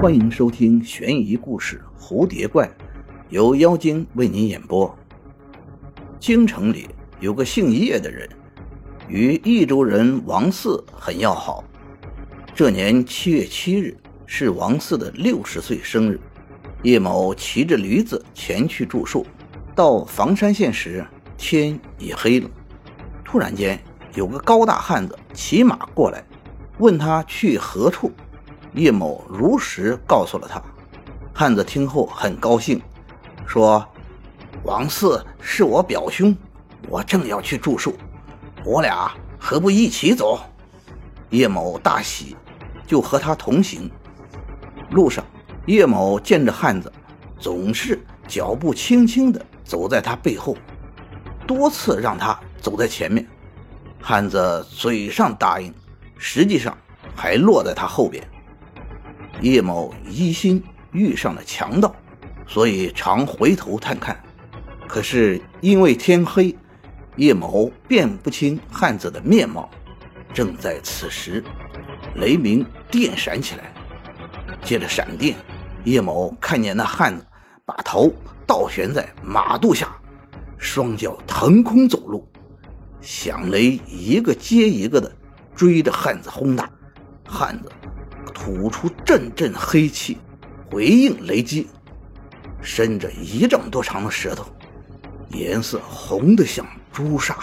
[0.00, 2.64] 欢迎收听悬疑故事《蝴蝶怪》，
[3.30, 4.96] 由妖精为您演播。
[6.20, 6.86] 京城里
[7.18, 8.28] 有个姓叶的人，
[9.08, 11.64] 与益州人王四很要好。
[12.54, 16.20] 这年七月七日是王四的六十岁生日，
[16.84, 19.26] 叶某骑着驴子前去祝寿。
[19.74, 21.04] 到房山县时，
[21.36, 22.48] 天已黑了。
[23.24, 23.76] 突然间，
[24.14, 26.22] 有个高大汉子骑马过来，
[26.78, 28.12] 问他去何处。
[28.78, 30.62] 叶某如实告诉了他。
[31.34, 32.80] 汉子听后很高兴，
[33.44, 33.84] 说
[34.62, 36.34] ：“王四是我表兄，
[36.88, 37.92] 我正要去祝寿，
[38.64, 40.38] 我俩何不一起走？”
[41.30, 42.36] 叶某大喜，
[42.86, 43.90] 就和他同行。
[44.90, 45.24] 路上，
[45.66, 46.90] 叶某见着汉子，
[47.38, 49.44] 总是脚步轻轻的。
[49.64, 50.56] 走在他背后，
[51.46, 53.26] 多次让他走在前面。
[54.00, 55.74] 汉子嘴上答应，
[56.16, 56.74] 实际上
[57.14, 58.26] 还落在他后边。
[59.40, 61.94] 叶某疑心遇上了强盗，
[62.46, 64.18] 所以常回头探看。
[64.86, 66.56] 可是因为天黑，
[67.16, 69.68] 叶某辨不清汉子的面貌。
[70.32, 71.42] 正在此时，
[72.16, 73.72] 雷鸣电闪起来，
[74.62, 75.36] 接着闪电，
[75.84, 77.26] 叶某看见那汉子
[77.64, 78.12] 把头。
[78.46, 79.94] 倒悬在马肚下，
[80.56, 82.26] 双脚腾空走路，
[82.98, 85.14] 响雷一个接一个的
[85.54, 86.70] 追着汉子轰打，
[87.26, 87.70] 汉子
[88.48, 90.16] 吐出阵阵黑气
[90.70, 91.66] 回应雷击，
[92.62, 94.46] 伸着一丈多长的舌头，
[95.32, 97.36] 颜色红得像朱砂。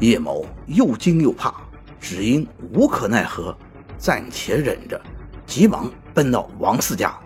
[0.00, 1.54] 叶某又惊又怕，
[1.98, 3.56] 只因无可奈何，
[3.96, 5.00] 暂且忍着，
[5.46, 7.18] 急忙奔到王四家。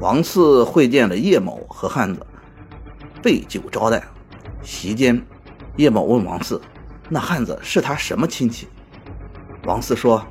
[0.00, 2.26] 王四会见了叶某和汉子，
[3.22, 4.02] 备酒招待。
[4.60, 5.24] 席间，
[5.76, 6.60] 叶某问王四
[7.08, 8.66] ：“那汉子是他什么亲戚？”
[9.66, 10.26] 王四说：“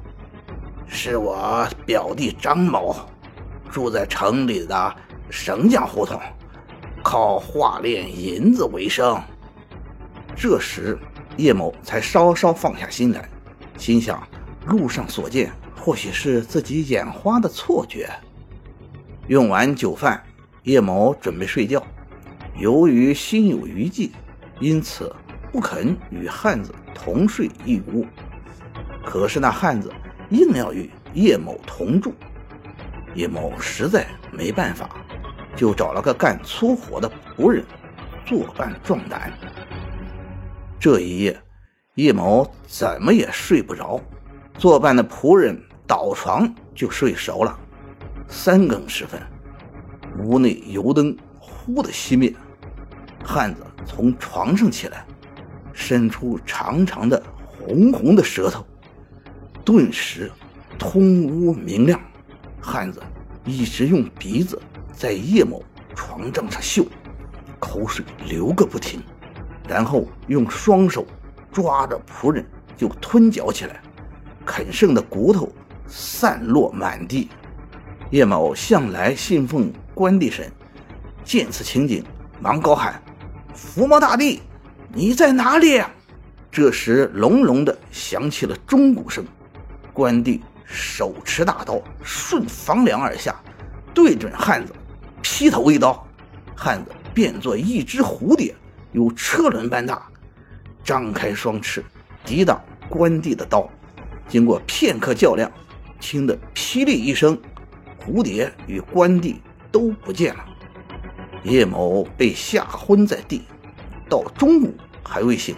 [0.94, 2.94] 是我表弟张某，
[3.72, 4.96] 住在城里的
[5.30, 6.20] 绳匠胡同，
[7.02, 9.20] 靠化炼银子为生。”
[10.36, 11.00] 这时，
[11.38, 13.28] 叶某才稍稍放下心来，
[13.78, 14.22] 心想：
[14.68, 18.10] 路上所见，或许是自己眼花的错觉。
[19.28, 20.22] 用完酒饭，
[20.64, 21.82] 叶某准备睡觉。
[22.58, 24.12] 由于心有余悸，
[24.60, 25.16] 因此
[25.54, 28.06] 不肯与汉子同睡一屋。
[29.04, 29.92] 可是那汉子
[30.32, 32.14] 硬要与叶某同住，
[33.16, 34.90] 叶某实在没办法，
[35.58, 37.64] 就找了个干粗活的仆人
[38.26, 39.32] 作伴壮胆。
[40.80, 41.38] 这一夜，
[41.96, 44.00] 叶某怎么也睡不着，
[44.58, 47.60] 作伴的仆人倒床就睡熟了。
[48.30, 49.22] 三更时分，
[50.24, 52.34] 屋内油灯忽的熄灭，
[53.22, 55.06] 汉子从床上起来，
[55.74, 58.66] 伸出长长的红红的舌头，
[59.64, 60.32] 顿时
[60.78, 62.00] 通屋明亮。
[62.60, 63.02] 汉子
[63.46, 64.62] 一直用鼻子
[64.94, 65.64] 在叶某
[65.96, 66.86] 床帐上嗅，
[67.60, 69.02] 口水流个不停，
[69.68, 71.06] 然后用双手
[71.52, 72.46] 抓着仆人
[72.78, 73.82] 就吞嚼起来，
[74.46, 75.52] 啃剩的骨头
[75.88, 77.30] 散落满地。
[78.12, 80.52] 叶某向来信奉关帝神，
[81.24, 82.04] 见此情景，
[82.40, 83.02] 忙高喊
[83.56, 84.42] ：“伏魔大帝，
[84.94, 85.82] 你在哪里？”
[86.52, 89.26] 这时，隆隆的响起了钟鼓声。
[89.94, 93.36] 关帝手持大刀，顺房梁而下，
[93.94, 94.74] 对准汉子，
[95.22, 96.08] 劈头一刀。
[96.56, 98.56] 汉子变作一只蝴蝶，
[98.92, 100.08] 有车轮般大，
[100.84, 101.84] 张开双翅，
[102.24, 103.70] 抵挡关帝的刀。
[104.28, 105.52] 经过片刻较量，
[106.00, 107.38] 听得霹雳一声。
[108.04, 109.42] 蝴蝶与关帝
[109.72, 110.46] 都不见了，
[111.44, 113.44] 叶某被吓昏在地，
[114.10, 115.56] 到中午还未醒。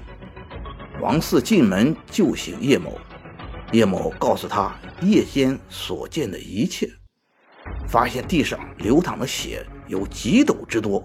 [0.99, 2.97] 王四进门救醒叶某，
[3.73, 6.87] 叶某告诉他夜间所见的一切，
[7.87, 11.03] 发现地上流淌的血有几斗之多。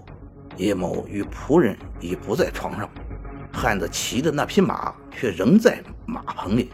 [0.55, 2.87] 叶某与仆人已不在床上，
[3.51, 6.69] 汉子骑的那匹马却仍在马棚里。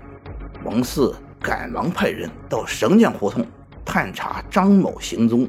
[0.65, 3.47] 王四赶忙派人到绳匠胡同。
[3.85, 5.47] 探查张某行踪，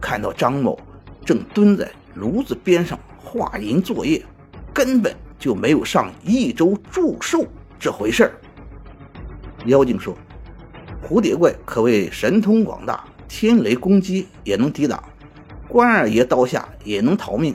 [0.00, 0.80] 看到张某
[1.26, 4.24] 正蹲在炉子边上画银作业，
[4.72, 7.44] 根本就没有上益州祝寿
[7.78, 8.32] 这回事儿。
[9.66, 10.16] 妖精说
[11.02, 15.02] ：“蝴蝶怪可谓神通广大，天雷攻击也能抵挡，
[15.68, 17.54] 关二爷刀下也能逃命。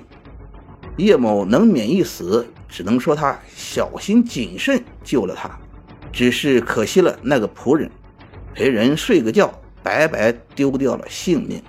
[0.98, 5.58] 叶某能免一死，只能说他小心谨慎救了他，
[6.12, 7.90] 只是可惜了那个仆人，
[8.54, 11.64] 陪人睡个觉。”白白丢掉了性命。